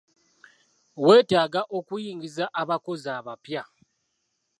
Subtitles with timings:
[1.05, 3.63] Wetaaga okuyingiza abakozi abapya.